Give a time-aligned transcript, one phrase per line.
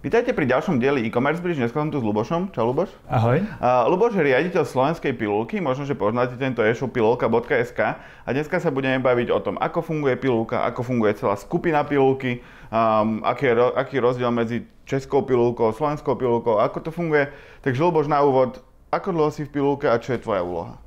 [0.00, 1.60] Vítajte pri ďalšom dieli e-commerce bridge.
[1.60, 2.56] Dneska som tu s Lubošom.
[2.56, 2.88] Čau Luboš.
[3.04, 3.44] Ahoj.
[3.60, 8.72] Uh, Luboš je riaditeľ slovenskej pilulky, možno, že poznáte tento e-shop pilulka.sk a dneska sa
[8.72, 12.40] budeme baviť o tom, ako funguje pilulka, ako funguje celá skupina pilulky,
[12.72, 17.28] um, aký, je, aký je rozdiel medzi českou pilulkou, slovenskou pilulkou, ako to funguje.
[17.60, 20.80] Takže Luboš na úvod, ako dlho si v pilulke a čo je tvoja úloha?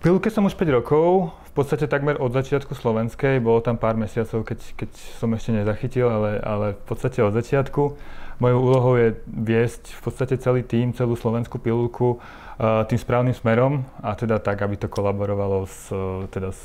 [0.00, 4.00] V pilulke som už 5 rokov, v podstate takmer od začiatku slovenskej, bolo tam pár
[4.00, 8.00] mesiacov, keď, keď som ešte nezachytil, ale, ale v podstate od začiatku.
[8.40, 13.84] Mojou úlohou je viesť v podstate celý tým, celú slovenskú pilulku uh, tým správnym smerom
[14.00, 15.92] a teda tak, aby to kolaborovalo s,
[16.32, 16.64] teda s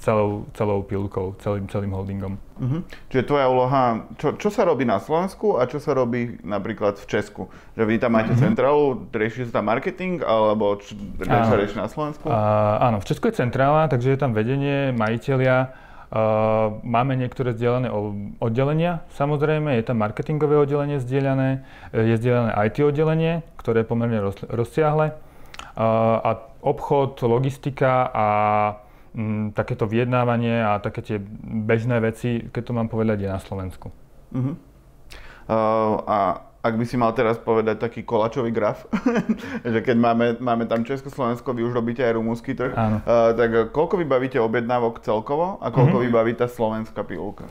[0.00, 2.40] celou, celou pilulkou, celým, celým holdingom.
[2.56, 2.80] Uh-huh.
[3.12, 7.06] Čiže tvoja úloha, čo, čo sa robí na Slovensku a čo sa robí napríklad v
[7.06, 7.52] Česku?
[7.76, 8.44] Že vy tam máte uh-huh.
[8.48, 12.26] centrálu, rieši sa tam marketing, alebo čo sa rieši na Slovensku?
[12.26, 15.76] Uh, áno, v Česku je centrála, takže je tam vedenie, majiteľia,
[16.82, 17.86] máme niektoré zdieľané
[18.42, 21.62] oddelenia, samozrejme, je tam marketingové oddelenie zdieľané,
[21.94, 26.30] je zdieľané IT oddelenie, ktoré je pomerne roz, rozsiahle uh, a
[26.66, 28.26] obchod, logistika a
[29.14, 33.94] m, takéto vyjednávanie a také tie bežné veci, keď to mám povedať, je na Slovensku.
[34.34, 34.54] Uh-huh.
[35.46, 38.84] Uh, a ak by si mal teraz povedať taký kolačový graf,
[39.72, 43.00] že keď máme, máme tam Československo, vy už robíte aj rumúnsky trh, Áno.
[43.00, 46.06] Uh, tak koľko vybavíte objednávok celkovo a koľko mm-hmm.
[46.12, 47.48] vybaví tá slovenská pilulka?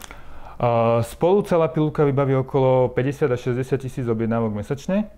[0.61, 5.09] Uh, spolu celá pilulka vybaví okolo 50 až 60 tisíc objednávok mesačne.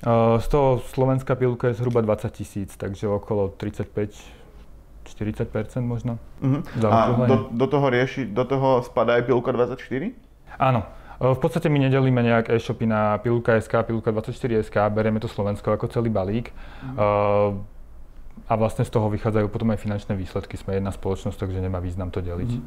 [0.00, 4.36] Uh, z toho slovenská pilulka je zhruba 20 tisíc, takže okolo 35
[5.06, 6.18] 40% možno.
[6.42, 6.66] Uh-huh.
[6.82, 9.78] A do, do, toho rieši, do toho spadá aj pilulka 24?
[10.58, 10.82] Áno.
[11.16, 16.52] V podstate my nedelíme nejak e-shopy na Pilulka.sk, Pilulka24.sk, bereme to Slovensko ako celý balík.
[16.84, 17.64] Mm.
[18.46, 20.60] A vlastne z toho vychádzajú potom aj finančné výsledky.
[20.60, 22.52] Sme jedna spoločnosť, takže nemá význam to deliť.
[22.52, 22.62] Mm.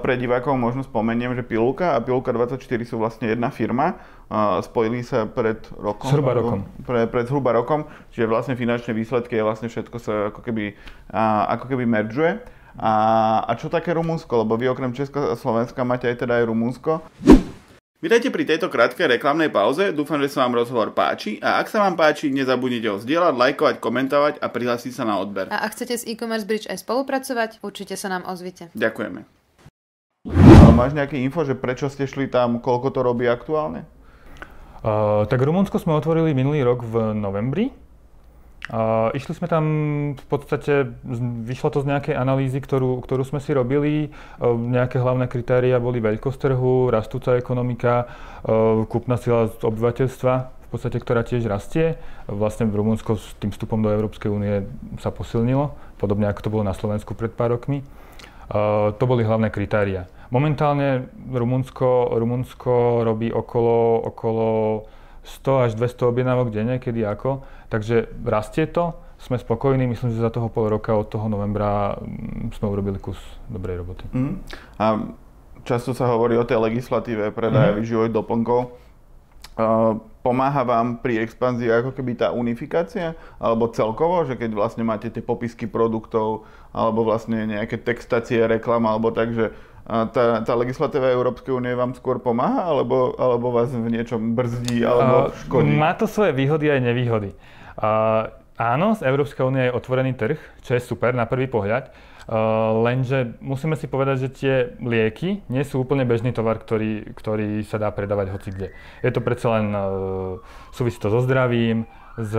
[0.00, 3.98] Pre divákov možno spomeniem, že Pilulka a Pilulka24 sú vlastne jedna firma.
[4.62, 6.08] Spojili sa pred rokom.
[6.08, 6.64] Zhruba rokom.
[6.86, 7.90] Pre, pred zhruba rokom.
[8.14, 10.78] Čiže vlastne finančné výsledky je vlastne všetko sa ako keby,
[11.50, 12.38] ako keby meržuje.
[12.78, 12.92] A,
[13.44, 14.46] a čo také Rumunsko?
[14.46, 17.02] Lebo vy okrem Česka a Slovenska máte aj teda aj Rumunsko.
[18.04, 21.80] Vítajte pri tejto krátkej reklamnej pauze, dúfam, že sa vám rozhovor páči a ak sa
[21.80, 25.48] vám páči, nezabudnite ho zdieľať, lajkovať, komentovať a prihlásiť sa na odber.
[25.48, 28.68] A ak chcete s e-commerce bridge aj spolupracovať, určite sa nám ozvite.
[28.76, 29.24] Ďakujeme.
[30.76, 33.88] máš nejaké info, že prečo ste šli tam, koľko to robí aktuálne?
[34.84, 37.72] Uh, tak Rumunsko sme otvorili minulý rok v novembri
[38.72, 39.64] a išli sme tam
[40.16, 40.88] v podstate,
[41.44, 44.08] vyšlo to z nejakej analýzy, ktorú, ktorú sme si robili.
[44.08, 48.08] E, nejaké hlavné kritéria boli veľkosť trhu, rastúca ekonomika,
[48.40, 52.00] e, kúpna sila obyvateľstva, v podstate, ktorá tiež rastie.
[52.24, 54.64] Vlastne v Rumunsko s tým vstupom do Európskej únie
[54.96, 57.84] sa posilnilo, podobne ako to bolo na Slovensku pred pár rokmi.
[57.84, 57.86] E,
[58.96, 60.08] to boli hlavné kritéria.
[60.32, 64.48] Momentálne Rumunsko, Rumunsko robí okolo, okolo
[65.24, 67.42] 100 až 200 objednávok denne, kedy ako.
[67.72, 68.92] Takže rastie to,
[69.24, 73.16] sme spokojní, myslím, že za toho pol roka od toho novembra mm, sme urobili kus
[73.48, 74.04] dobrej roboty.
[74.12, 74.36] Mm.
[74.76, 74.84] A
[75.64, 77.76] často sa hovorí o tej legislatíve predaja mm.
[77.80, 78.60] výživových doplnkov.
[79.54, 85.08] Uh, pomáha vám pri expanzii ako keby tá unifikácia, alebo celkovo, že keď vlastne máte
[85.08, 86.42] tie popisky produktov,
[86.74, 92.16] alebo vlastne nejaké textácie, reklama, alebo tak, že tá, tá legislatíva Európskej únie vám skôr
[92.16, 95.76] pomáha, alebo, alebo vás v niečom brzdí, alebo škodí?
[95.76, 97.36] Má to svoje výhody aj nevýhody.
[97.76, 101.92] Uh, áno, Európska únia je otvorený trh, čo je super na prvý pohľad.
[102.24, 107.60] Uh, lenže musíme si povedať, že tie lieky nie sú úplne bežný tovar, ktorý, ktorý
[107.68, 108.72] sa dá predávať hoci kde.
[109.04, 110.40] Je to predsa len, uh,
[110.72, 111.84] súvisí to so zdravím,
[112.14, 112.32] s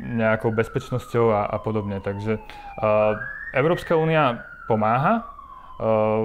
[0.00, 2.00] nejakou bezpečnosťou a, a podobne.
[2.00, 3.14] Takže uh,
[3.52, 5.31] Európska únia pomáha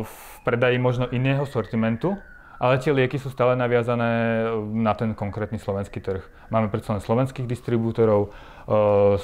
[0.04, 0.14] v
[0.46, 2.14] predaji možno iného sortimentu,
[2.58, 6.22] ale tie lieky sú stále naviazané na ten konkrétny slovenský trh.
[6.50, 8.34] Máme predsa len slovenských distribútorov,
[8.66, 9.18] e,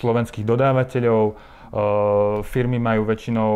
[0.00, 1.56] slovenských dodávateľov,
[2.46, 3.54] firmy majú väčšinou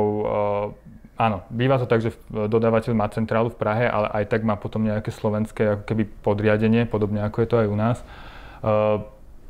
[1.21, 4.81] Áno, býva to tak, že dodávateľ má centrálu v Prahe, ale aj tak má potom
[4.81, 7.99] nejaké slovenské ako keby podriadenie, podobne ako je to aj u nás.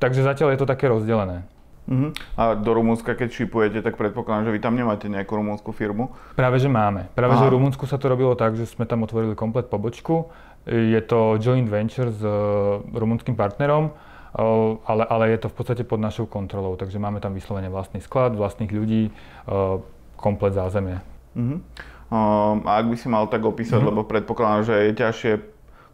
[0.03, 1.47] Takže zatiaľ je to také rozdelené.
[1.91, 2.15] Uh-huh.
[2.39, 6.15] A do Rumúnska, keď šipujete, tak predpokladám, že vy tam nemáte nejakú rumúnsku firmu?
[6.39, 7.11] Práve, že máme.
[7.19, 7.43] Práve, Aha.
[7.43, 10.31] že v Rumúnsku sa to robilo tak, že sme tam otvorili komplet pobočku.
[10.71, 15.83] Je to joint venture s uh, rumúnskym partnerom, uh, ale, ale je to v podstate
[15.83, 16.79] pod našou kontrolou.
[16.79, 19.11] Takže máme tam vyslovene vlastný sklad, vlastných ľudí,
[19.51, 19.83] uh,
[20.15, 21.03] komplet zázemie.
[21.35, 21.59] Uh-huh.
[22.11, 23.91] Um, a ak by si mal tak opísať, uh-huh.
[23.91, 25.33] lebo predpokladám, že je ťažšie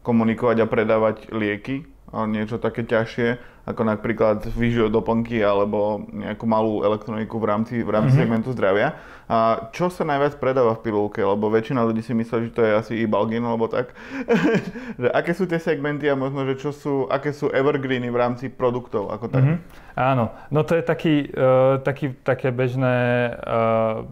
[0.05, 1.89] komunikovať a predávať lieky
[2.25, 8.15] niečo také ťažšie, ako napríklad výživo doplnky alebo nejakú malú elektroniku v rámci, v rámci
[8.15, 8.23] mm-hmm.
[8.23, 8.95] segmentu zdravia.
[9.27, 11.19] A čo sa najviac predáva v pilulke?
[11.19, 13.91] Lebo väčšina ľudí si myslí, že to je asi i Balgin alebo tak.
[15.03, 18.47] že aké sú tie segmenty a možno, že čo sú, aké sú evergreeny v rámci
[18.47, 19.43] produktov ako tak?
[19.43, 19.59] Mm-hmm.
[19.97, 24.05] Áno, no to je taký, uh, taký, také bežné, uh,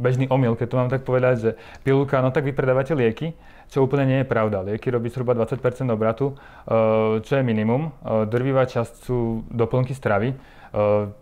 [0.00, 1.50] bežný omyl, keď to mám tak povedať, že
[1.84, 3.36] pilulka, no tak vy predávate lieky,
[3.72, 4.60] čo úplne nie je pravda.
[4.60, 7.88] Lieky robí zhruba 20% obratu, eh, čo je minimum.
[7.88, 10.36] Eh, drvivá časť sú doplnky stravy, eh,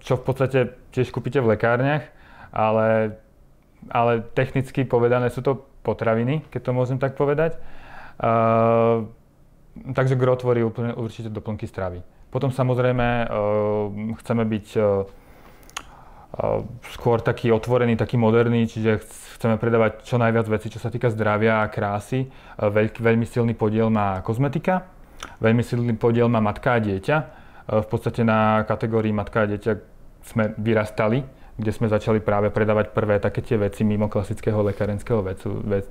[0.03, 0.59] čo v podstate
[0.91, 2.11] tiež kúpite v lekárniach,
[2.53, 3.19] ale,
[3.91, 7.57] ale technicky povedané sú to potraviny, keď to môžem tak povedať.
[9.81, 12.05] Takže gro tvorí úplne určite doplnky stravy.
[12.29, 13.27] Potom samozrejme
[14.21, 14.67] chceme byť
[16.95, 19.03] skôr taký otvorený, taký moderný, čiže
[19.35, 22.31] chceme predávať čo najviac vecí, čo sa týka zdravia a krásy.
[22.55, 24.87] Veľký, veľmi silný podiel má kozmetika,
[25.43, 27.17] veľmi silný podiel má matka a dieťa.
[27.71, 29.73] V podstate na kategórii matka a dieťa
[30.23, 31.27] sme vyrastali,
[31.57, 35.83] kde sme začali práve predávať prvé také tie veci mimo klasického lekárenského, vecu, ve,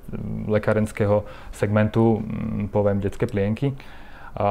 [0.48, 3.76] lekárenského segmentu, mm, poviem, detské plienky.
[4.34, 4.48] A,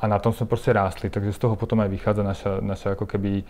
[0.00, 3.04] a na tom sme proste rástli, takže z toho potom aj vychádza naša, naša ako
[3.04, 3.44] keby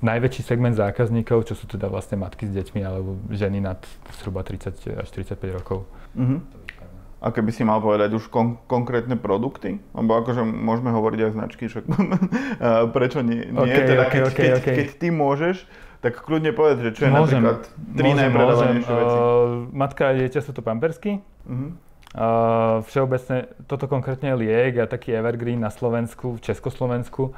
[0.00, 3.78] najväčší segment zákazníkov, čo sú teda vlastne matky s deťmi alebo ženy nad
[4.20, 5.84] zhruba 30 až 35 rokov.
[6.16, 6.40] Uh-huh.
[7.16, 9.80] A keby si mal povedať už kon- konkrétne produkty?
[9.96, 11.84] Lebo akože môžeme hovoriť aj značky, však
[12.96, 13.48] prečo nie?
[13.48, 13.56] nie?
[13.56, 14.74] Okay, teda, okay, keď, okay, keď, okay.
[14.76, 15.56] keď ty môžeš,
[16.04, 17.60] tak kľudne povedz, že čo je môžem, napríklad
[17.96, 19.16] tri najpredávanejšie veci.
[19.16, 21.24] Uh, matka a dieťa sú to pampersky.
[21.48, 21.72] Uh-huh.
[22.16, 27.32] Uh, všeobecne, toto konkrétne je liek a taký evergreen na Slovensku, v Československu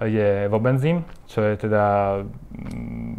[0.00, 1.84] je Vobenzym, čo je teda
[2.24, 3.16] mm,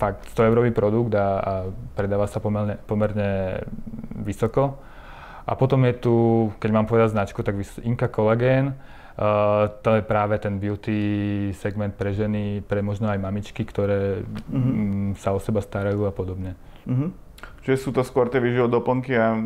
[0.00, 1.52] fakt 100 eurový produkt a, a
[1.92, 3.60] predáva sa pomerne, pomerne
[4.24, 4.80] vysoko.
[5.44, 6.14] A potom je tu,
[6.56, 10.98] keď mám povedať značku, tak Inka Collagen, uh, to je práve ten beauty
[11.52, 15.20] segment pre ženy, pre možno aj mamičky, ktoré mm-hmm.
[15.20, 16.56] sa o seba starajú a podobne.
[16.88, 17.24] Mm-hmm.
[17.64, 19.36] Čiže sú to skôr tie výživo doplnky a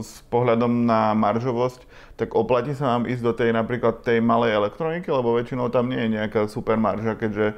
[0.00, 1.84] s pohľadom na maržovosť,
[2.16, 6.00] tak oplatí sa nám ísť do tej napríklad tej malej elektroniky, lebo väčšinou tam nie
[6.04, 7.56] je nejaká super marža, keďže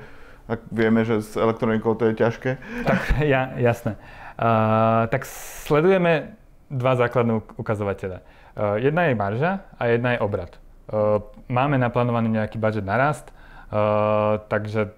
[0.50, 2.50] ak vieme, že s elektronikou to je ťažké.
[2.82, 3.94] Tak, ja, jasné.
[4.34, 5.22] Uh, tak
[5.66, 6.39] sledujeme
[6.70, 8.22] dva základné ukazovatele.
[8.54, 10.54] Uh, jedna je marža a jedna je obrad.
[10.86, 11.18] Uh,
[11.50, 14.94] máme naplánovaný nejaký budget na rast, uh, takže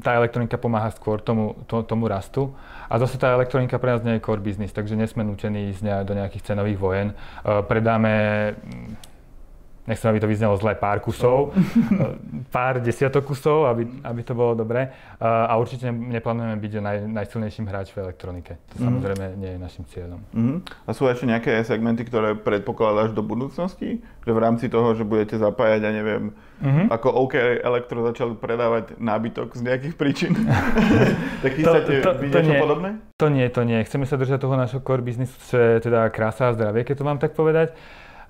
[0.00, 2.56] tá elektronika pomáha skôr tomu, to, tomu rastu.
[2.88, 6.16] A zase tá elektronika pre nás nie je core business, takže nesme nutení ísť do
[6.16, 7.12] nejakých cenových vojen.
[7.44, 8.56] Predáme
[9.90, 11.50] nechcem, aby to vyznelo zle, pár kusov,
[12.54, 14.94] pár desiatok kusov, aby, aby to bolo dobré.
[15.18, 18.52] A určite neplánujeme byť naj, najsilnejším hráčom v elektronike.
[18.72, 18.84] To mm.
[18.86, 20.22] samozrejme nie je našim cieľom.
[20.30, 20.62] Mm.
[20.86, 23.98] A sú ešte nejaké segmenty, ktoré predpokladáš do budúcnosti?
[24.22, 26.86] Že v rámci toho, že budete zapájať, ja neviem, mm-hmm.
[26.92, 27.34] ako OK
[27.64, 30.32] Elektro začal predávať nábytok z nejakých príčin?
[31.42, 32.90] tak chystáte niečo nie, podobné?
[33.16, 33.80] To nie, to nie.
[33.84, 37.04] Chceme sa držať toho našho core businessu, čo je teda krása a zdravie, keď to
[37.04, 37.72] mám tak povedať.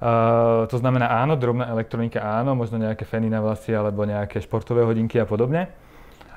[0.00, 4.80] Uh, to znamená áno, drobná elektronika áno, možno nejaké feny na vlasy alebo nejaké športové
[4.88, 5.68] hodinky a podobne.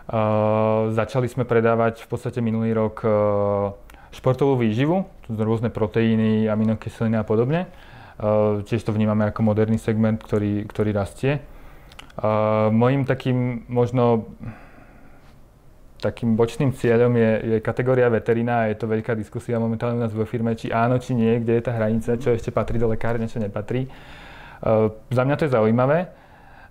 [0.03, 3.71] Uh, začali sme predávať v podstate minulý rok uh,
[4.11, 7.65] športovú výživu, rôzne proteíny, aminokyseliny a podobne.
[8.69, 11.41] Tiež to vnímame ako moderný segment, ktorý, ktorý rastie.
[12.69, 14.29] Mojím takým možno
[16.03, 20.11] takým bočným cieľom je, je kategória veterina a je to veľká diskusia momentálne u nás
[20.11, 23.31] vo firme, či áno, či nie, kde je tá hranica, čo ešte patrí do lekárne,
[23.31, 23.87] čo nepatrí.
[24.59, 26.11] Uh, za mňa to je zaujímavé.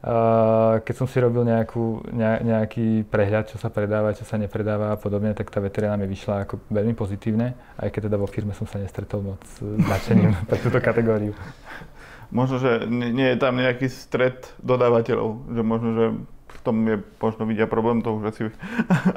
[0.02, 4.92] Uh, keď som si robil nejakú, ne, nejaký prehľad, čo sa predáva, čo sa nepredáva
[4.92, 8.50] a podobne, tak tá veterina mi vyšla ako veľmi pozitívne, aj keď teda vo firme
[8.50, 11.32] som sa nestretol moc s značením pre túto kategóriu.
[12.32, 16.06] Možno, že nie je tam nejaký stred dodávateľov, že možno, že
[16.62, 18.42] tom je možno vidia problém, to už asi...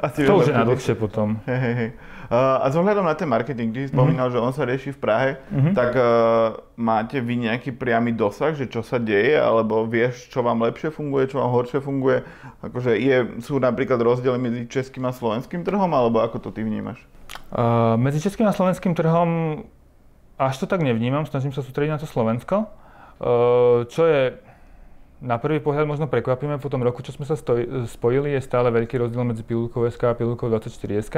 [0.02, 1.38] asi to už je na dlhšie potom.
[1.46, 1.90] Hej, hej, hej.
[2.26, 4.42] A zohľadom na ten marketing, ty si spomínal, mm-hmm.
[4.42, 5.74] že on sa rieši v Prahe, mm-hmm.
[5.78, 10.58] tak uh, máte vy nejaký priamy dosah, že čo sa deje, alebo vieš, čo vám
[10.66, 12.26] lepšie funguje, čo vám horšie funguje?
[12.66, 16.98] Akože je, sú napríklad rozdiely medzi českým a slovenským trhom, alebo ako to ty vnímaš?
[17.54, 19.62] Uh, medzi českým a slovenským trhom
[20.36, 22.68] až to tak nevnímam, snažím sa sústrediť na to Slovensko.
[23.16, 24.36] Uh, čo je
[25.20, 28.68] na prvý pohľad možno prekvapíme, po tom roku, čo sme sa stoj, spojili, je stále
[28.68, 31.16] veľký rozdiel medzi pilulkou SK a pilulkou 24 SK.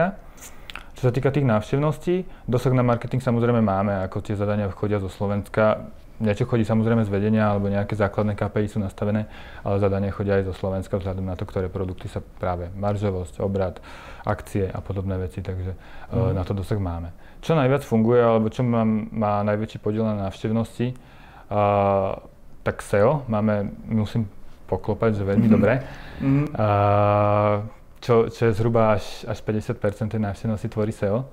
[0.99, 5.07] Čo sa týka tých návštevností, dosah na marketing samozrejme máme, ako tie zadania chodia zo
[5.07, 5.91] Slovenska.
[6.19, 9.31] Niečo chodí samozrejme z vedenia, alebo nejaké základné KPI sú nastavené,
[9.63, 13.79] ale zadania chodia aj zo Slovenska vzhľadom na to, ktoré produkty sa práve maržovosť, obrad,
[14.27, 15.79] akcie a podobné veci, takže
[16.11, 16.35] mm.
[16.35, 17.15] na to dosah máme.
[17.39, 18.83] Čo najviac funguje, alebo čo má,
[19.15, 20.99] má najväčší podiel na návštevnosti,
[21.55, 22.19] uh,
[22.69, 24.29] tak SEO máme, musím
[24.69, 25.81] poklopať, že veľmi dobré.
[26.21, 26.45] Mhm.
[26.53, 26.69] A,
[27.99, 31.27] čo, čo je zhruba až, až 50% tej návštevnosti tvorí SEO.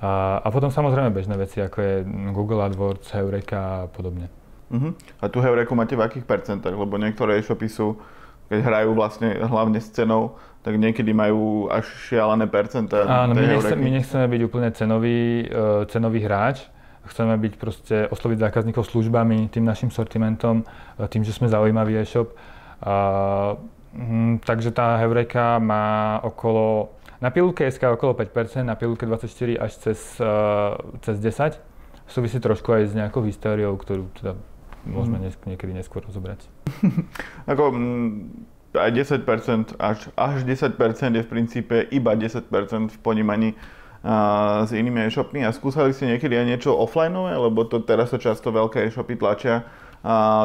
[0.00, 1.94] A, a potom samozrejme bežné veci, ako je
[2.34, 4.30] Google AdWords, Heureka a podobne.
[4.68, 4.92] Uh-huh.
[5.22, 6.76] A tu Heureku máte v akých percentách?
[6.76, 7.98] Lebo niektoré e-shopy sú,
[8.52, 13.06] keď hrajú vlastne hlavne s cenou, tak niekedy majú až šialené percentá.
[13.06, 16.66] Áno, my, nechce, my nechceme byť úplne cenový, uh, cenový hráč.
[17.08, 22.36] Chceme byť proste, osloviť zákazníkov službami, tým našim sortimentom, uh, tým, že sme zaujímavý e-shop.
[22.78, 23.56] Uh,
[23.96, 29.72] mm, takže tá Heureka má okolo, na pilulke SK okolo 5%, na pilulke 24 až
[29.80, 31.58] cez, uh, cez 10.
[32.08, 34.32] Súvisí trošku aj s nejakou hysteriou, ktorú teda
[34.86, 35.48] môžeme mm.
[35.56, 36.44] niekedy neskôr rozobrať.
[37.52, 42.48] Ako, mm, aj 10%, až, až 10% je v princípe iba 10%
[42.92, 43.56] v ponímaní
[44.64, 48.48] s inými e-shopmi a skúsali ste niekedy aj niečo offlineové, lebo to teraz sa často
[48.48, 49.66] veľké e-shopy tlačia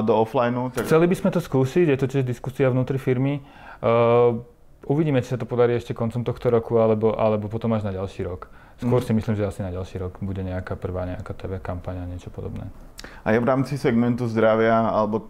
[0.01, 0.73] do offlineu.
[0.73, 0.89] Tak...
[0.89, 3.45] Chceli by sme to skúsiť, je to tiež diskusia vnútri firmy.
[3.83, 4.41] Uh,
[4.89, 8.25] uvidíme, či sa to podarí ešte koncom tohto roku, alebo, alebo potom až na ďalší
[8.25, 8.49] rok.
[8.81, 9.05] Skôr Mhm.
[9.05, 12.33] si myslím, že asi na ďalší rok bude nejaká prvá nejaká TV kampaň a niečo
[12.33, 12.65] podobné.
[13.21, 15.29] A je v rámci segmentu zdravia alebo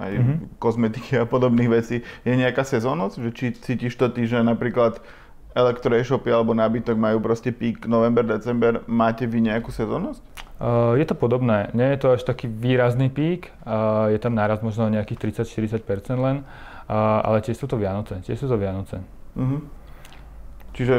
[0.00, 0.34] aj Mhm.
[0.56, 3.20] kozmetiky a podobných vecí, je nejaká sezónnosť?
[3.32, 5.04] Či cítiš to ty, že napríklad
[5.56, 10.20] elektro-e-shopy alebo nábytok majú proste pík november, december, máte vy nejakú sezónnosť?
[10.56, 14.60] Uh, je to podobné, nie je to až taký výrazný pík, uh, je tam náraz
[14.60, 19.00] možno nejakých 30-40% len, uh, ale tiež sú to Vianoce, tiež sú to Vianoce.
[19.36, 19.58] Mhm.
[20.76, 20.94] Čiže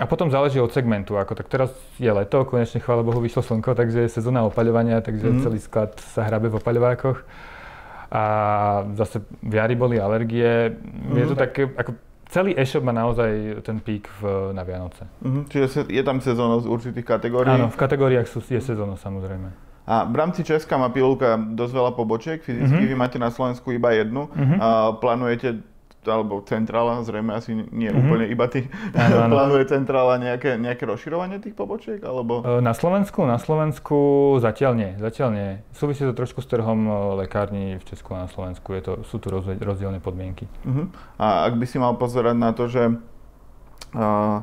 [0.00, 1.68] A potom záleží od segmentu, ako tak teraz
[2.00, 5.40] je leto, konečne chvála Bohu vyšlo slnko, takže je sezóna opaľovania, takže Mhm.
[5.44, 7.28] celý sklad sa hrabe v opaľovákoch.
[8.08, 8.24] A
[8.96, 10.72] zase v jari boli alergie,
[11.12, 11.42] je to Mhm.
[11.44, 11.92] také, ako
[12.28, 13.30] celý e-shop má naozaj
[13.62, 15.08] ten pík v, na Vianoce.
[15.20, 17.48] Mhm, Čiže je tam sezónnosť určitých kategórií.
[17.50, 19.48] Áno, v kategóriách sú, je sezóna samozrejme.
[19.84, 22.88] A v rámci Česka má pilulka dosť veľa pobočiek, fyzicky Mhm.
[22.88, 24.28] vy máte na Slovensku iba jednu.
[24.28, 24.56] Mhm.
[24.58, 25.64] A plánujete,
[26.10, 27.98] alebo centrála, zrejme asi nie Mhm.
[27.98, 29.32] úplne iba ty, Áno, áno.
[29.36, 32.40] plánuje centrála nejaké, nejaké rozširovanie tých pobočiek, alebo?
[32.40, 33.22] E, Na Slovensku?
[33.22, 33.98] Na Slovensku
[34.38, 35.48] zatiaľ nie, zatiaľ nie.
[35.70, 39.16] Súvisí to trošku s trhom e, lekární v Česku a na Slovensku, je to, sú
[39.16, 40.48] tu rozdiel- rozdielne podmienky.
[40.60, 40.88] Uh-huh.
[41.16, 42.96] A ak by si mal pozerať na to, že
[43.94, 44.38] uh,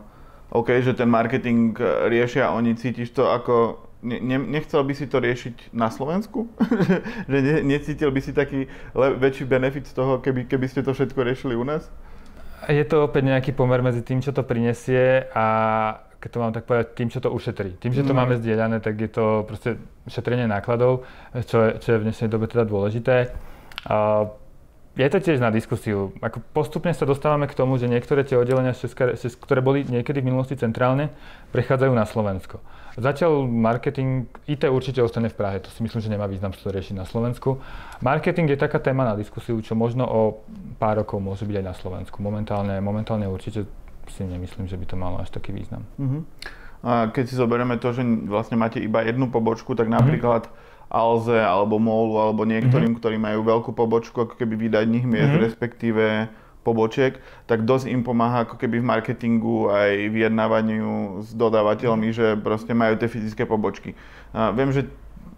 [0.50, 3.82] OK, že ten marketing riešia oni, cítiš to ako...
[4.04, 6.52] Ne, ne, nechcel by si to riešiť na Slovensku?
[7.32, 10.92] že ne, necítil by si taký le, väčší benefit z toho, keby, keby ste to
[10.94, 11.88] všetko riešili u nás?
[12.66, 15.46] Je to opäť nejaký pomer medzi tým, čo to prinesie a
[16.18, 17.78] keď to mám tak povedať, tým, čo to ušetrí.
[17.78, 18.26] Tým, že to Mm.
[18.26, 19.78] máme zdieľané, tak je to proste
[20.10, 21.06] šetrenie nákladov,
[21.46, 23.30] čo je, čo je v dnešnej dobe teda dôležité.
[23.86, 24.26] A
[24.96, 26.16] je to tiež na diskusiu.
[26.24, 29.12] Ako postupne sa dostávame k tomu, že niektoré tie oddelenia, Česka,
[29.44, 31.12] ktoré boli niekedy v minulosti centrálne,
[31.52, 32.64] prechádzajú na Slovensko.
[32.96, 36.96] Zatiaľ marketing, IT určite ostane v Prahe, to si myslím, že nemá význam to riešiť
[36.96, 37.60] na Slovensku.
[38.00, 40.22] Marketing je taká téma na diskusiu, čo možno o
[40.80, 42.24] pár rokov môže byť aj na Slovensku.
[42.24, 43.68] Momentálne, momentálne určite
[44.08, 45.84] si nemyslím, že by to malo až taký význam.
[46.00, 46.24] Uh-huh.
[46.86, 50.48] A keď si zoberieme to, že vlastne máte iba jednu pobočku, tak napríklad
[50.96, 55.44] Alze alebo Molu alebo niektorým, ktorí majú veľkú pobočku, ako keby výdajných miest, Mhm.
[55.44, 56.04] respektíve
[56.64, 62.74] pobočiek, tak dosť im pomáha ako keby v marketingu aj vyjednávaniu s dodávateľmi, že proste
[62.74, 63.94] majú tie fyzické pobočky.
[64.34, 64.90] A viem, že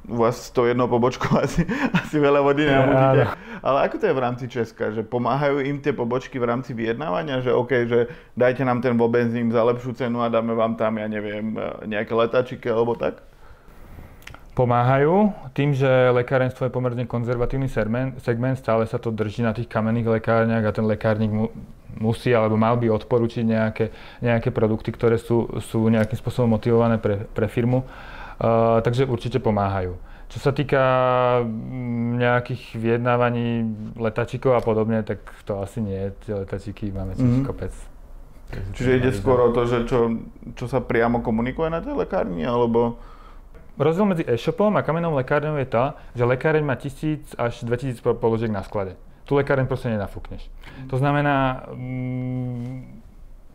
[0.08, 2.64] u vás s tou jednou pobočkou asi, asi veľa vody.
[2.64, 3.28] Áno.
[3.60, 4.96] Ale ako to je v rámci Česka?
[4.96, 7.44] Že pomáhajú im tie pobočky v rámci vyjednávania?
[7.44, 8.00] Že OK, že
[8.32, 11.52] dajte nám ten benzín za lepšiu cenu a dáme vám tam, ja neviem,
[11.84, 13.20] nejaké letáčiky alebo tak?
[14.58, 15.86] Pomáhajú tým, že
[16.18, 20.90] lekárenstvo je pomerne konzervatívny segment, stále sa to drží na tých kamenných lekárniach a ten
[20.90, 21.54] lekárnik mu,
[22.02, 23.94] musí alebo mal by odporučiť nejaké,
[24.26, 27.86] nejaké produkty, ktoré sú, sú nejakým spôsobom motivované pre, pre firmu.
[28.38, 29.94] Uh, takže určite pomáhajú.
[30.34, 30.82] Čo sa týka
[31.46, 33.62] mm, nejakých vyjednávaní
[33.94, 36.10] letačikov a podobne, tak to asi nie.
[36.26, 37.46] Tie letačiky máme tiež Mhm.
[37.46, 37.74] kopec.
[38.74, 40.18] Čiže ide skôr o to, že čo,
[40.58, 42.98] čo sa priamo komunikuje na tej lekárni, alebo...
[43.77, 48.17] Rozdiel medzi e-shopom a kamennou lekárňou je tá, že lekáreň má 1000 až 2000 po-
[48.17, 48.98] položiek na sklade.
[49.29, 50.50] Tu lekáreň proste nenafúkneš.
[50.89, 52.98] To znamená, mm,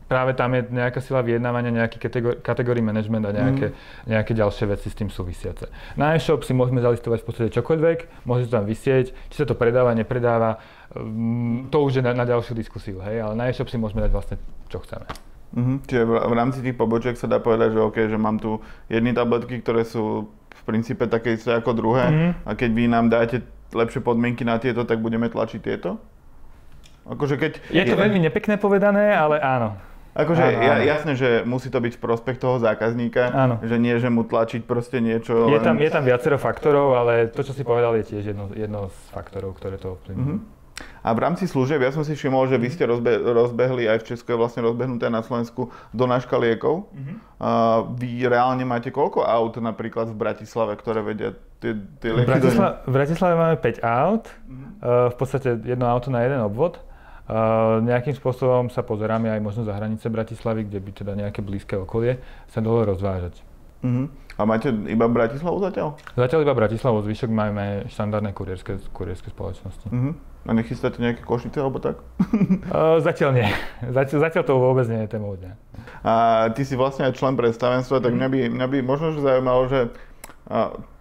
[0.07, 3.67] práve tam je nejaká sila vyjednávania, nejaký kategóri, kategórií management a nejaké,
[4.05, 5.73] nejaké ďalšie veci s tým súvisiace.
[5.97, 9.57] Na e-shop si môžeme zalistovať v podstate čokoľvek, môže to tam vysieť, či sa to
[9.57, 10.61] predáva, nepredáva,
[10.93, 14.13] mm, to už je na, na ďalšiu diskusiu, hej, ale na e-shop si môžeme dať
[14.13, 14.37] vlastne,
[14.69, 15.32] čo chceme.
[15.53, 15.75] Mhm.
[15.85, 19.11] Čiže v, v rámci tých pobočiek sa dá povedať, že OK, že mám tu jedny
[19.11, 22.31] tabletky, ktoré sú v princípe také isté ako druhé Mhm.
[22.43, 25.97] a keď vy nám dáte lepšie podmienky na tieto, tak budeme tlačiť tieto?
[27.03, 27.53] Akože keď...
[27.69, 29.75] Je to veľmi nepekné povedané, ale áno.
[30.13, 30.85] Akože Áno, ja, áno.
[30.85, 33.57] jasné, že musí to byť v prospech toho zákazníka, Áno.
[33.61, 35.49] že nie, že mu tlačiť proste niečo.
[35.49, 38.53] Je len- tam, je tam viacero faktorov, ale to, čo si povedal, je tiež jedno,
[38.53, 40.37] jedno z faktorov, ktoré to ovplyvňujú.
[40.37, 40.62] Mhm.
[41.03, 44.09] A v rámci služieb, ja som si všimol, že vy ste rozbe- rozbehli, aj v
[44.09, 46.87] Česku je vlastne rozbehnuté na Slovensku donáška liekov.
[47.37, 47.51] A
[47.85, 52.75] vy reálne máte koľko aut napríklad v Bratislave, ktoré vedia tie, tie V, lieky Bratisla-
[52.81, 54.65] v Bratislave máme 5 aut, Mhm.
[54.79, 56.79] uh, v podstate jedno auto na jeden obvod.
[57.25, 61.75] Uh, nejakým spôsobom sa pozeráme aj možno za hranice Bratislavy, kde by teda nejaké blízke
[61.77, 63.43] okolie sa dalo rozvážať.
[63.81, 64.22] Mhm.
[64.39, 66.01] A máte iba Bratislavu zatiaľ?
[66.17, 69.89] Zatiaľ iba Bratislavu, zvyšok máme štandardné kurierské, kurierské spoločnosti.
[69.93, 70.13] Mhm.
[70.43, 72.03] A nechystáte nejaké košice alebo tak?
[72.73, 73.49] Uh, zatiaľ nie.
[73.85, 75.53] Zatiaľ, zatiaľ to vôbec nie je témou dňa.
[76.03, 76.15] A
[76.57, 79.81] ty si vlastne aj člen predstavenstva, tak mňa by, mňa by možno že zaujímalo, že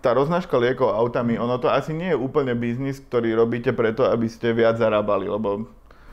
[0.02, 4.30] tá roznáška liekov autami, ono to asi nie je úplne biznis, ktorý robíte preto, aby
[4.30, 5.66] ste viac zarábali, lebo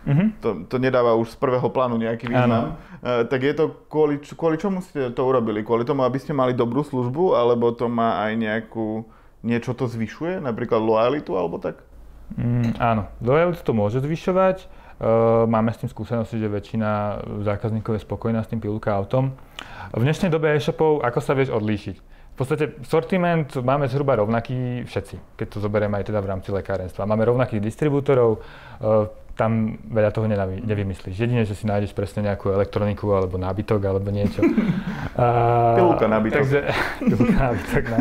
[0.09, 0.27] Mhm.
[0.41, 2.81] to, to nedáva už z prvého plánu nejaký význam.
[3.05, 5.61] E, tak je to kvôli, kvôli čomu ste to urobili?
[5.61, 9.05] Kvôli tomu, aby ste mali dobrú službu, alebo to má aj nejakú,
[9.45, 11.85] niečo to zvyšuje, napríklad lojalitu alebo tak?
[12.41, 14.65] Mm, áno, lojalitu to môže zvyšovať.
[14.99, 19.31] Uh, máme s tým skúsenosti, že väčšina zákazníkov je spokojná s tým pilulka autom.
[19.95, 21.97] V dnešnej dobe e-shopov, ako sa vieš odlíšiť?
[22.35, 27.07] V podstate sortiment máme zhruba rovnaký všetci, keď to zoberieme aj teda v rámci lekárenstva.
[27.07, 28.43] Máme rovnakých distribútorov,
[28.83, 29.07] uh,
[29.39, 31.15] tam veľa toho nenavi- nevymyslíš.
[31.15, 34.43] Jedine, že si nájdeš presne nejakú elektroniku alebo nábytok alebo niečo.
[35.15, 36.43] A, Pilulka nábytok.
[36.43, 36.61] Takže,
[37.11, 37.99] pilulka nábytok, no.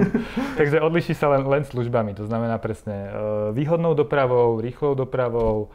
[0.58, 2.17] takže odliší sa len, len službami.
[2.17, 3.10] To znamená presne uh,
[3.53, 5.70] výhodnou dopravou, rýchlou dopravou,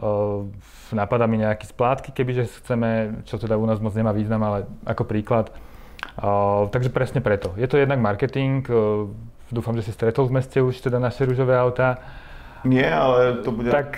[0.00, 0.48] uh,
[0.92, 5.04] napadá mi nejaký splátky, kebyže chceme, čo teda u nás moc nemá význam, ale ako
[5.04, 5.52] príklad.
[6.16, 7.56] Uh, takže presne preto.
[7.56, 8.64] Je to jednak marketing,
[9.48, 12.00] dúfam, že si stretol v meste už teda naše rúžové autá.
[12.64, 13.72] Nie, ale to bude...
[13.72, 13.96] Tak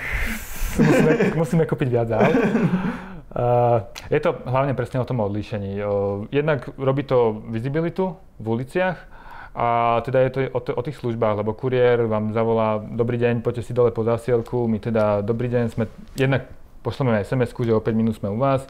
[0.79, 2.35] musíme, musíme kúpiť viac aut.
[3.35, 3.83] Uh,
[4.15, 5.83] je to hlavne presne o tom odlíšení.
[5.83, 8.95] Uh, jednak robí to vizibilitu v uliciach
[9.55, 13.43] a teda je to o, t- o tých službách, lebo kuriér vám zavolá dobrý deň,
[13.43, 16.47] poďte si dole po zásielku, my teda dobrý deň, sme jednak
[16.83, 18.67] pošleme aj sms že o 5 minút sme u vás.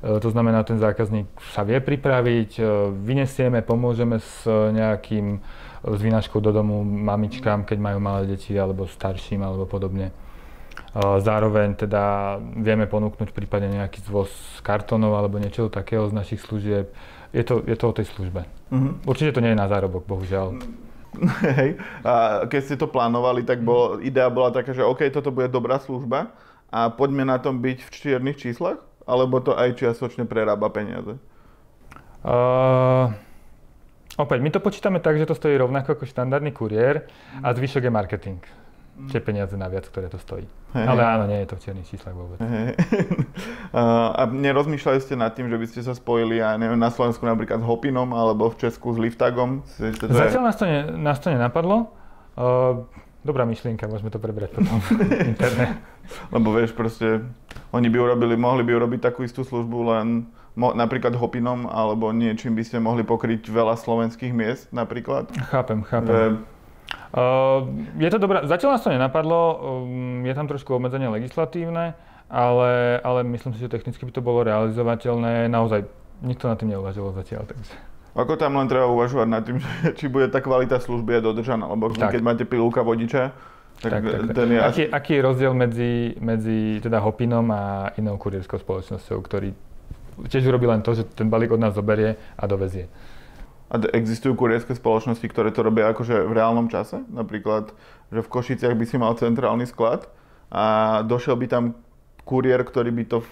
[0.00, 5.44] Uh, to znamená, ten zákazník sa vie pripraviť, uh, vynesieme, pomôžeme s nejakým
[5.86, 10.10] s vynáškou do domu mamičkám, keď majú malé deti, alebo starším, alebo podobne.
[10.96, 14.32] Zároveň teda vieme ponúknuť prípadne nejaký zvoz
[14.64, 16.88] kartónov alebo niečo takého z našich služieb.
[17.36, 18.48] Je to, je to o tej službe.
[18.72, 19.04] Mhm.
[19.04, 20.56] Určite to nie je na zárobok, bohužiaľ.
[21.60, 21.76] Hej.
[22.00, 25.76] A keď ste to plánovali, tak bolo, idea bola taká, že OK, toto bude dobrá
[25.80, 26.32] služba
[26.72, 28.80] a poďme na tom byť v čiernych číslach?
[29.06, 31.14] Alebo to aj čiastočne prerába peniaze?
[32.26, 33.14] Uh,
[34.18, 37.06] opäť, my to počítame tak, že to stojí rovnako ako štandardný kuriér
[37.38, 38.40] a zvyšok je marketing.
[38.96, 40.48] Čiže peniaze naviac, ktoré to stojí.
[40.72, 40.86] Hej.
[40.88, 42.40] Ale áno, nie je to v čiernych číslach vôbec.
[42.40, 42.72] Hej.
[44.18, 47.60] A nerozmýšľali ste nad tým, že by ste sa spojili, ja neviem, na Slovensku napríklad
[47.60, 49.68] s Hopinom alebo v Česku s Liftagom?
[49.76, 51.92] Zatiaľ nás to, ne, nás to nenapadlo.
[52.36, 52.88] Uh,
[53.20, 54.80] dobrá myšlienka, môžeme to prebrať potom
[55.32, 55.76] interne.
[56.32, 57.20] Lebo vieš, proste,
[57.74, 62.56] oni by urobili, mohli by urobiť takú istú službu len mo, napríklad Hopinom, alebo niečím
[62.56, 65.28] by ste mohli pokryť veľa slovenských miest napríklad.
[65.52, 66.08] Chápem, chápem.
[66.08, 66.55] Že,
[67.96, 71.96] je to dobré, zatiaľ nás to nenapadlo, um, je tam trošku obmedzenie legislatívne,
[72.28, 75.48] ale, ale myslím si, že technicky by to bolo realizovateľné.
[75.48, 75.86] Naozaj,
[76.20, 77.72] nikto nad tým neuvažoval zatiaľ, takže.
[78.16, 81.64] ako tam len treba uvažovať nad tým, že, či bude tá kvalita služby je dodržaná,
[81.70, 82.12] lebo Tak.
[82.16, 83.32] keď máte pilulka vodiča,
[83.76, 84.48] tak, Tak, tak, tak.
[84.48, 84.60] je...
[84.60, 89.52] Aký, aký je rozdiel medzi, medzi teda Hopinom a inou kurierskou spoločnosťou, ktorý
[90.24, 92.88] tiež urobí len to, že ten balík od nás zoberie a dovezie.
[93.66, 97.02] A existujú kurierské spoločnosti, ktoré to robia akože v reálnom čase?
[97.10, 97.74] Napríklad,
[98.14, 100.06] že v Košiciach by si mal centrálny sklad
[100.54, 101.64] a došiel by tam
[102.26, 103.30] kuriér, ktorý by to v,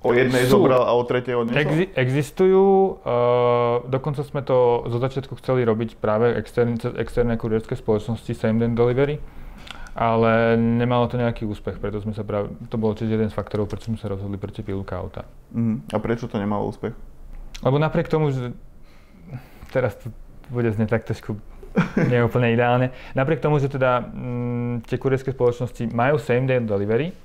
[0.00, 0.56] o jednej Sú.
[0.56, 1.68] zobral a o tretej odnesol?
[1.68, 2.64] Exi- existujú,
[3.04, 8.72] uh, dokonca sme to zo začiatku chceli robiť práve externe, externé kurierské spoločnosti Same Day
[8.72, 9.20] Delivery,
[9.92, 13.68] ale nemalo to nejaký úspech, preto sme sa práve, to bolo tiež jeden z faktorov,
[13.68, 15.28] prečo sme sa rozhodli pre tie pilulka auta.
[15.52, 15.92] Mhm.
[15.92, 16.96] A prečo to nemalo úspech?
[17.60, 18.56] Lebo napriek tomu, že
[19.72, 20.12] teraz to
[20.52, 21.40] bude znieť tak trošku
[21.96, 22.92] nie je úplne ideálne.
[23.16, 27.16] Napriek tomu, že teda mm, tie kurierské spoločnosti majú same day delivery,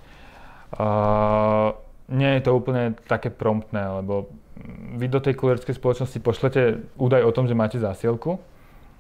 [0.80, 1.76] uh,
[2.08, 4.32] nie je to úplne také promptné, lebo
[4.96, 6.62] vy do tej kurierskej spoločnosti pošlete
[6.96, 8.40] údaj o tom, že máte zásielku,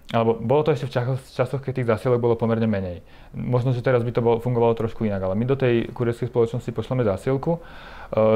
[0.07, 3.03] alebo bolo to ešte v časoch, časoch, keď tých zásielok bolo pomerne menej.
[3.35, 6.71] Možno, že teraz by to bolo, fungovalo trošku inak, ale my do tej kurierskej spoločnosti
[6.71, 7.59] pošleme zásielku,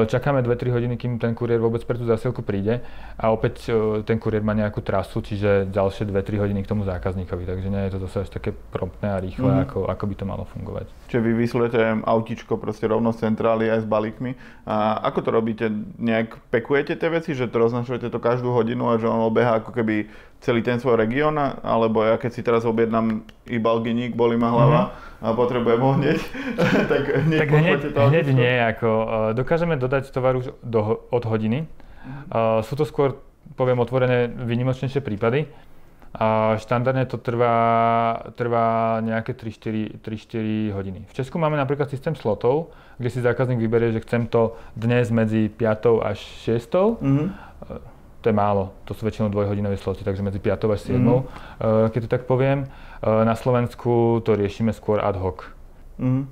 [0.04, 2.84] čakáme 2-3 hodiny, kým ten kuriér vôbec pre tú zasielku príde
[3.16, 3.72] a opäť
[4.04, 7.96] ten kuriér má nejakú trasu, čiže ďalšie 2-3 hodiny k tomu zákazníkovi, takže nie je
[7.96, 9.64] to zase až také promptné a rýchle, mm-hmm.
[9.64, 10.86] ako, ako by to malo fungovať.
[11.08, 14.36] Čiže vy vyslete autičko proste rovno z centrály aj s balíkmi.
[14.68, 15.72] A ako to robíte?
[15.96, 19.72] Nejak pekujete tie veci, že to roznačujete to každú hodinu a že on obeha ako
[19.72, 20.08] keby
[20.42, 24.80] celý ten svoj región, alebo ja keď si teraz objednám i balginík, bolí ma hlava
[24.90, 25.22] mm-hmm.
[25.22, 26.18] a potrebujem ho hneď,
[26.90, 29.06] tak hneď tak hneď, to hneď nie, ako uh,
[29.38, 31.70] dokážeme dodať tovar už do, od hodiny.
[32.28, 33.22] Uh, sú to skôr,
[33.54, 35.46] poviem otvorené, výnimočnejšie prípady.
[36.12, 37.56] A štandardne to trvá,
[38.36, 39.96] trvá nejaké 3-4
[40.76, 41.08] hodiny.
[41.08, 42.68] V Česku máme napríklad systém slotov,
[43.00, 47.00] kde si zákazník vyberie, že chcem to dnes medzi 5 až 6.
[47.00, 47.91] Mm-hmm
[48.22, 48.70] to je málo.
[48.86, 51.22] To sú väčšinou dvojhodinové sloty, takže medzi 5 až 7, mm.
[51.90, 52.70] keď to tak poviem.
[53.02, 55.50] Eh, na Slovensku to riešime skôr ad hoc.
[55.98, 56.30] Mm.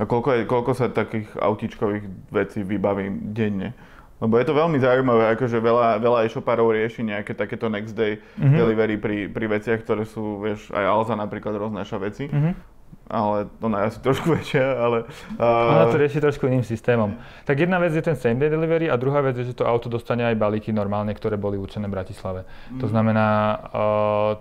[0.00, 3.76] A koľko, je, koľko sa takých autičkových vecí vybaví denne?
[4.20, 8.52] Lebo je to veľmi zaujímavé, akože veľa, veľa e-shopárov rieši nejaké takéto next day mm-hmm.
[8.52, 12.28] delivery pri, pri veciach, ktoré sú, vieš, aj Alza napríklad roznáša veci.
[12.28, 12.69] Mm-hmm
[13.10, 14.98] ale ona je asi trošku väčšia, ale...
[15.34, 15.74] Uh...
[15.74, 17.18] Ona to rieši trošku iným systémom.
[17.42, 19.90] Tak jedna vec je ten same day delivery a druhá vec je, že to auto
[19.90, 22.46] dostane aj balíky normálne, ktoré boli určené v Bratislave.
[22.70, 22.78] Mm.
[22.78, 23.28] To znamená,
[23.74, 24.32] uh,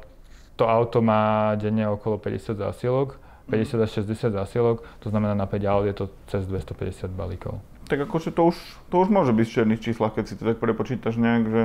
[0.53, 3.17] to auto má denne okolo 50 zásielok,
[3.49, 7.57] 50 až 60 zásielok, to znamená na 5 aut je to cez 250 balíkov.
[7.89, 8.57] Tak akože to už,
[8.93, 11.61] to už môže byť v černých číslach, keď si to tak prepočítaš nejak, že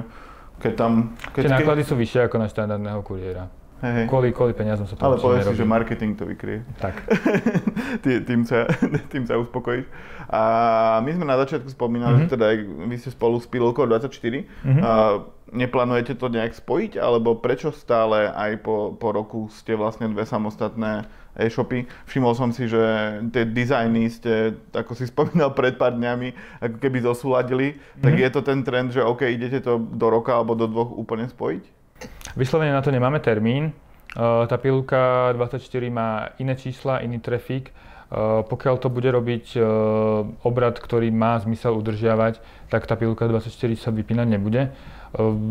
[0.64, 0.92] keď tam...
[1.36, 1.88] Keď, Čiže náklady keď...
[1.92, 3.44] sú vyššie ako na štandardného kuriéra.
[3.82, 6.62] Hey, kvôli, kvôli peniazom sa to Ale povedz si, že marketing to vykrie.
[6.78, 7.04] Tak.
[8.28, 8.70] tým, sa,
[9.12, 9.90] tým sa uspokojíš.
[10.30, 10.42] A
[11.04, 12.30] my sme na začiatku spomínali, mm-hmm.
[12.30, 12.46] že teda
[12.88, 14.08] vy ste spolu s Pilulkou 24.
[14.14, 14.80] Mm-hmm.
[14.80, 15.20] A
[15.52, 16.96] neplánujete to nejak spojiť?
[16.96, 21.04] Alebo prečo stále aj po, po roku ste vlastne dve samostatné
[21.36, 21.84] e-shopy.
[22.06, 22.80] Všimol som si, že
[23.34, 27.76] tie dizajny ste, ako si spomínal pred pár dňami, ako keby zosúladili.
[27.76, 28.02] Mm-hmm.
[28.06, 28.20] Tak mhm.
[28.22, 31.83] je to ten trend, že OK, idete to do roka alebo do dvoch úplne spojiť?
[32.34, 33.72] Vyslovene na to nemáme termín.
[34.14, 35.58] Uh, tá pilulka 24
[35.90, 37.70] má iné čísla, iný trafik.
[38.14, 39.64] Uh, pokiaľ to bude robiť uh,
[40.46, 42.38] obrad, ktorý má zmysel udržiavať,
[42.70, 44.70] tak tá pilulka 24 sa vypínať nebude.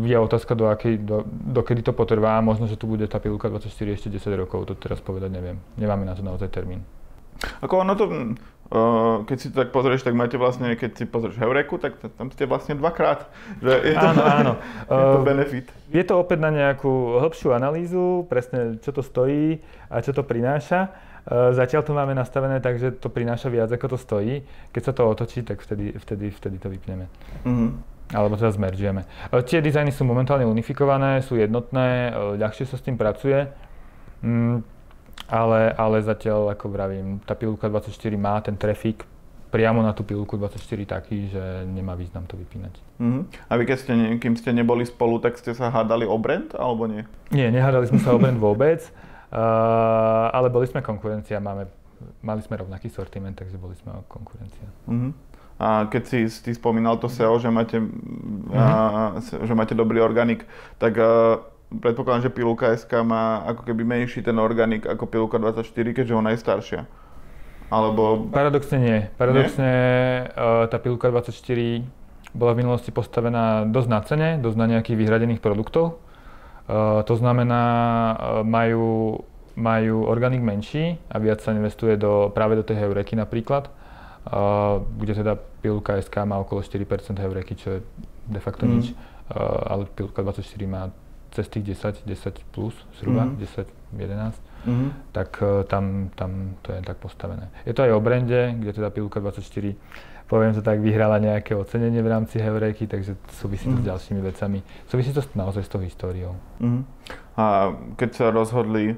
[0.04, 2.36] Je otázka, do, akej, do, do kedy to potrvá.
[2.44, 5.56] Možno, že tu bude tá pilulka 24 ešte 10 rokov, to teraz povedať neviem.
[5.80, 6.84] Nemáme na to naozaj termín.
[7.64, 8.04] Ako ono to,
[9.28, 12.48] keď si to tak pozrieš, tak máte vlastne, keď si pozrieš Heureku, tak tam ste
[12.48, 13.28] vlastne dvakrát.
[13.60, 14.52] Že je to, áno, áno.
[14.88, 15.66] je to benefit.
[15.92, 19.60] Je to opäť na nejakú hĺbšiu analýzu, presne čo to stojí
[19.92, 20.90] a čo to prináša.
[21.28, 24.44] Zatiaľ to máme nastavené tak, že to prináša viac, ako to stojí.
[24.74, 27.08] Keď sa to otočí, tak vtedy, vtedy, vtedy to vypneme.
[27.48, 27.70] Mm-hmm.
[28.12, 29.08] Alebo teda zmeržujeme.
[29.48, 33.48] Tie dizajny sú momentálne unifikované, sú jednotné, ľahšie sa s tým pracuje.
[34.20, 34.60] Mm,
[35.28, 39.08] ale, ale zatiaľ, ako vravím, tá pilulka 24 má ten trafik
[39.54, 42.74] priamo na tú pilulku 24 taký, že nemá význam to vypínať.
[42.98, 43.22] Uh-huh.
[43.46, 46.50] A vy keď ste, ne, kým ste neboli spolu, tak ste sa hádali o brand,
[46.58, 47.06] alebo nie?
[47.30, 48.82] Nie, nehádali sme sa o brand vôbec,
[49.30, 51.70] uh, ale boli sme konkurencia, máme,
[52.26, 54.66] mali sme rovnaký sortiment, takže boli sme konkurencia.
[54.90, 55.14] Uh-huh.
[55.54, 58.58] A keď si ty spomínal to SEO, že máte, uh-huh.
[58.58, 60.50] a, že máte dobrý organik,
[60.82, 61.38] tak uh,
[61.80, 66.34] predpokladám, že pilulka SK má ako keby menší ten organik ako pilulka 24, keďže ona
[66.34, 66.80] je staršia.
[67.72, 68.28] Alebo...
[68.30, 68.98] Paradoxne nie.
[69.16, 70.68] Paradoxne nie.
[70.68, 71.34] tá pilulka 24
[72.34, 76.02] bola v minulosti postavená dosť na cene, dosť na nejakých vyhradených produktov.
[77.06, 77.62] To znamená,
[78.42, 79.20] majú,
[79.54, 83.70] majú organik menší a viac sa investuje do, práve do tej heureky napríklad,
[84.98, 87.80] kde teda pilulka SK má okolo 4% heureky, čo je
[88.26, 88.70] de facto mm.
[88.72, 88.96] nič,
[89.68, 90.90] ale pilulka 24 má
[91.34, 93.42] cez tých 10, 10 plus zhruba, mm-hmm.
[93.42, 93.66] 10,
[93.98, 94.90] 11, mm-hmm.
[95.10, 97.50] tak uh, tam, tam to je tak postavené.
[97.66, 99.74] Je to aj o brande, kde teda Pilulka 24
[100.24, 103.76] poviem to tak, vyhrala nejaké ocenenie v rámci Heuréky, takže súvisí to mm.
[103.76, 103.88] s mhm.
[103.92, 104.58] ďalšími vecami.
[104.88, 106.32] Súvisí to naozaj s tou históriou.
[106.60, 106.88] Mm.
[107.36, 108.96] A keď sa rozhodli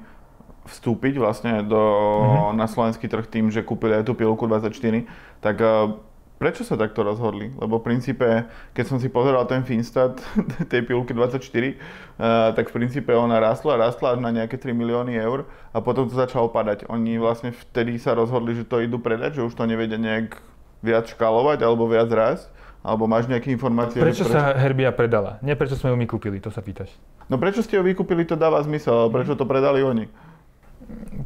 [0.67, 2.59] vstúpiť vlastne do, mm-hmm.
[2.59, 4.75] na slovenský trh tým, že kúpili aj tú pilulku 24,
[5.39, 5.95] tak uh,
[6.37, 7.49] Prečo sa takto rozhodli?
[7.57, 8.45] Lebo v princípe,
[8.77, 10.21] keď som si pozeral ten Finstat
[10.71, 11.75] tej pilulky 24, uh, eh,
[12.53, 16.13] tak v princípe ona rastla, rastla až na nejaké 3 milióny eur a potom to
[16.13, 16.85] začalo padať.
[16.93, 20.37] Oni vlastne vtedy sa rozhodli, že to idú predať, že už to nevedia nejak
[20.85, 22.53] viac škálovať alebo viac rásť.
[22.87, 23.99] Alebo máš nejaké informácie?
[23.99, 25.43] Prečo, prečo sa Herbia predala?
[25.43, 26.95] Nie prečo sme ju my kúpili, to sa pýtaš.
[27.27, 30.07] No prečo ste ju vykúpili, to dáva zmysel, ale prečo to predali oni?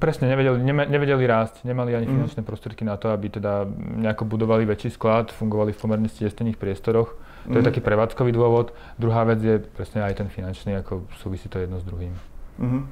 [0.00, 2.14] Presne, nevedeli, ne, nevedeli rásť, nemali ani mhm.
[2.16, 7.12] finančné prostriedky na to, aby teda nejako budovali väčší sklad, fungovali v pomerne stiestených priestoroch.
[7.44, 7.56] To mm.
[7.56, 7.68] je mhm.
[7.68, 8.72] taký prevádzkový dôvod.
[8.96, 12.12] Druhá vec je presne aj ten finančný, ako súvisí to jedno s druhým.
[12.56, 12.88] Mm.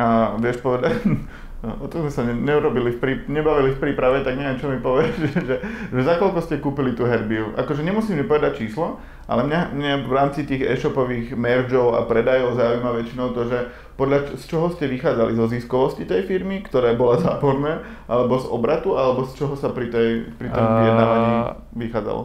[0.00, 0.96] A vieš povedať,
[1.62, 4.66] No, o tom sme sa ne, neurobili v prí, nebavili v príprave, tak neviem, čo
[4.66, 5.56] mi povieš, že, že,
[5.94, 7.54] že za koľko ste kúpili tú herbiu.
[7.54, 8.98] Akože nemusím mi povedať číslo,
[9.30, 13.58] ale mňa, mňa v rámci tých e-shopových mergeov a predajov zaujíma väčšinou to, že
[13.94, 15.38] podľa z čoho ste vychádzali?
[15.38, 19.86] Zo ziskovosti tej firmy, ktorá bola záporné, alebo z obratu, alebo z čoho sa pri,
[19.86, 21.32] tej, pri tom vyjednávaní
[21.78, 22.22] vychádzalo?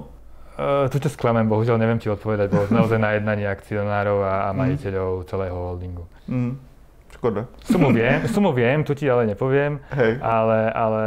[0.57, 4.57] Uh, tu ťa sklamem, bohužiaľ neviem ti odpovedať, bolo naozaj na jednaní akcionárov a, a
[4.57, 6.09] majiteľov celého holdingu.
[6.25, 6.57] Mm.
[7.07, 7.47] Škoda.
[7.63, 10.19] Sumu viem, sumu viem, tu ti ale nepoviem, Hej.
[10.19, 11.03] ale, ale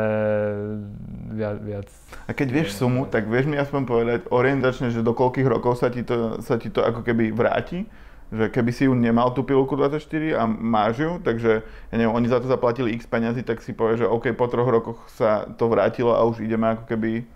[1.37, 1.89] viac, viac.
[2.25, 5.93] A keď vieš sumu, tak vieš mi aspoň povedať orientačne, že do koľkých rokov sa
[5.93, 7.85] ti to, sa ti to ako keby vráti?
[8.31, 10.07] Že keby si ju nemal tú pilulku 24
[10.39, 14.01] a máš ju, takže ja neviem, oni za to zaplatili x peňazí, tak si povie,
[14.01, 17.27] že OK, po troch rokoch sa to vrátilo a už ideme ako keby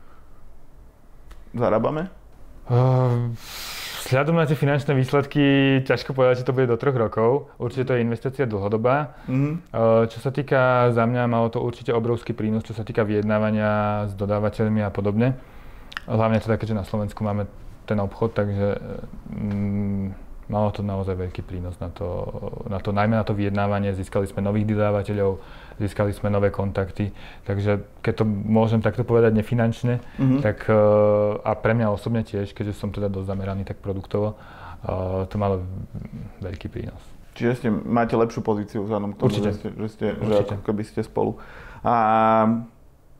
[1.54, 2.08] zarábame?
[2.70, 3.34] Uh,
[4.04, 5.44] Vzhľadom na tie finančné výsledky,
[5.88, 7.48] ťažko povedať, že to bude do troch rokov.
[7.56, 9.16] Určite to je investícia dlhodobá.
[9.24, 9.52] Mm-hmm.
[10.12, 14.12] Čo sa týka za mňa, malo to určite obrovský prínos, čo sa týka vyjednávania s
[14.12, 15.40] dodávateľmi a podobne.
[16.04, 17.48] Hlavne teda, keďže na Slovensku máme
[17.88, 18.76] ten obchod, takže
[19.32, 20.06] mm,
[20.48, 22.06] malo to naozaj veľký prínos na to,
[22.68, 23.96] na to, najmä na to vyjednávanie.
[23.96, 25.40] Získali sme nových dodávateľov,
[25.80, 27.10] získali sme nové kontakty,
[27.48, 30.40] takže keď to môžem takto povedať nefinančne, mm-hmm.
[30.44, 30.76] tak e,
[31.40, 35.64] a pre mňa osobne tiež, keďže som teda dosť zameraný tak produktovo, e, to malo
[36.44, 37.00] veľký prínos.
[37.34, 39.50] Čiže ste, máte lepšiu pozíciu vzhľadom k tomu, Určite.
[39.50, 40.54] že ste, že, ste, Určite.
[40.54, 41.42] že ako keby ste spolu.
[41.82, 41.94] A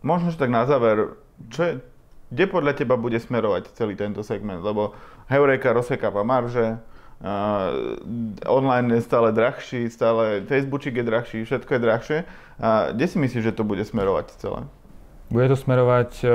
[0.07, 1.19] možno, že tak na záver,
[1.51, 1.73] čo je,
[2.31, 4.63] kde podľa teba bude smerovať celý tento segment?
[4.63, 4.95] Lebo
[5.27, 6.79] Heureka rozsekáva marže,
[8.47, 12.19] online je stále drahší, stále Facebookík je drahší, všetko je drahšie.
[12.61, 14.69] A kde si myslíš, že to bude smerovať celé?
[15.33, 16.31] Bude to smerovať uh,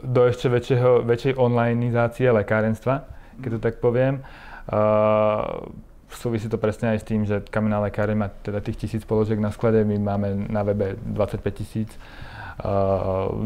[0.00, 3.04] do ešte väčšieho, väčšej onlineizácie lekárenstva,
[3.42, 4.22] keď to tak poviem.
[4.70, 5.66] Uh,
[6.08, 9.50] súvisí to presne aj s tým, že kamenná lekáreň má teda tých tisíc položiek na
[9.50, 11.90] sklade, my máme na webe 25 tisíc.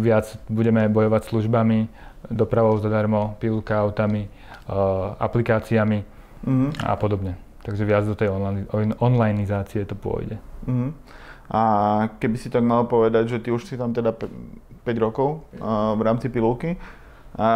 [0.02, 1.88] Viac budeme bojovať službami,
[2.30, 6.02] dopravou zadarmo, pilulka autami, uh, aplikáciami
[6.46, 6.70] mm-hmm.
[6.82, 7.38] a podobne.
[7.62, 8.66] Takže viac do tej online,
[8.98, 10.38] onlineizácie to pôjde.
[10.66, 10.90] Mm-hmm.
[11.46, 11.62] A
[12.18, 14.26] keby si tak mal povedať, že ty už si tam teda 5
[14.98, 16.74] rokov uh, v rámci pilulky,
[17.36, 17.48] a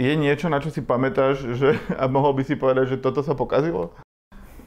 [0.00, 3.36] je niečo, na čo si pamätáš, že, a mohol by si povedať, že toto sa
[3.36, 3.92] pokazilo?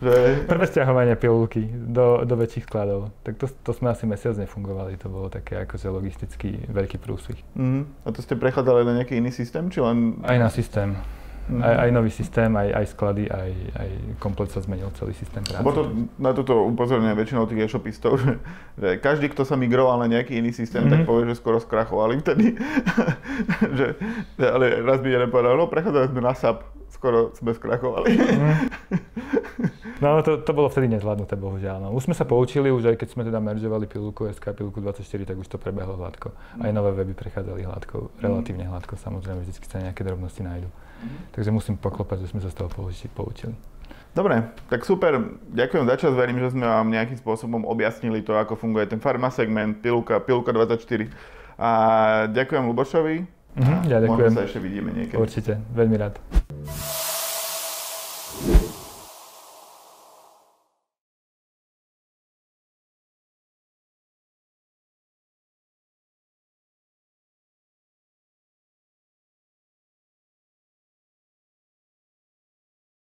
[0.01, 0.49] Že...
[0.49, 3.13] Prvé stiahovanie pilulky do, do väčších skladov.
[3.21, 7.37] Tak to, to sme asi mesiac nefungovali, to bolo také akože logistický veľký prúsvih.
[7.53, 7.83] Mm-hmm.
[8.05, 10.17] A to ste prechádzali na nejaký iný systém, či len...
[10.25, 10.97] Aj na systém.
[10.97, 11.61] Mm-hmm.
[11.61, 15.61] Aj, aj nový systém, aj, aj sklady, aj, aj komplet sa zmenil celý systém práce.
[15.61, 15.81] Lebo to,
[16.17, 18.41] na toto upozorňujem väčšinou tých e-shopistov, že,
[18.81, 21.05] že každý, kto sa migroval na nejaký iný systém, mm-hmm.
[21.05, 22.57] tak povie, že skoro skrachovali vtedy.
[23.77, 24.01] že,
[24.41, 28.09] ale raz mi jeden povedal, no prechádzali sme na SAP, skoro sme skrachovali.
[28.17, 28.55] Mm.
[30.01, 31.77] No to, to bolo vtedy nezvládnuté, bohužiaľ.
[31.77, 31.87] No.
[31.93, 35.37] Už sme sa poučili, už aj keď sme teda meržovali pilulku SK, pilulku 24, tak
[35.37, 36.33] už to prebehlo hladko.
[36.57, 40.73] Aj nové weby prechádzali hladko, relatívne hladko, samozrejme, vždy sa nejaké drobnosti nájdu.
[41.37, 42.69] Takže musím poklopať, že sme sa z toho
[43.13, 43.53] poučili.
[44.11, 45.39] Dobre, tak super.
[45.55, 46.11] Ďakujem za čas.
[46.11, 51.07] Verím, že sme vám nejakým spôsobom objasnili to, ako funguje ten farmasegment, pilulka, pilulka 24.
[51.55, 51.69] A
[52.27, 53.15] ďakujem Lubošovi.
[53.55, 54.31] Mhm, ja ďakujem.
[54.31, 55.15] Možno sa ešte vidíme niekedy.
[55.15, 56.19] Určite, veľmi rád.